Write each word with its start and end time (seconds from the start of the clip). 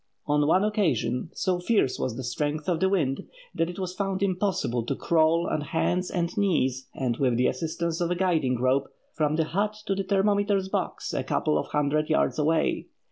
On 0.25 0.47
one 0.47 0.63
occasion, 0.63 1.29
so 1.31 1.59
fierce 1.59 1.99
was 1.99 2.15
the 2.17 2.23
strength 2.23 2.67
of 2.67 2.79
the 2.79 2.89
wind, 2.89 3.27
that 3.53 3.69
it 3.69 3.77
was 3.77 3.93
found 3.93 4.23
impossible 4.23 4.81
to 4.87 4.95
crawl 4.95 5.45
on 5.47 5.61
hands 5.61 6.09
and 6.09 6.35
knees, 6.35 6.87
and 6.95 7.17
with 7.17 7.37
the 7.37 7.45
assistance 7.45 8.01
of 8.01 8.09
a 8.09 8.15
guide 8.15 8.43
rope, 8.59 8.89
from 9.13 9.35
the 9.35 9.43
hut 9.43 9.75
to 9.85 9.93
the 9.93 10.01
thermometer 10.01 10.59
box 10.71 11.13
a 11.13 11.23
couple 11.23 11.55
of 11.55 11.67
hundred 11.67 12.09
yards 12.09 12.39
away. 12.39 12.87